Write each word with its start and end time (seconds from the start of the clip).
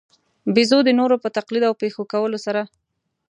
بېزو 0.53 0.79
د 0.85 0.89
نورو 0.99 1.15
په 1.23 1.29
تقلید 1.37 1.63
او 1.69 1.73
پېښو 1.81 2.03
کولو 2.13 2.37
سره. 2.45 2.61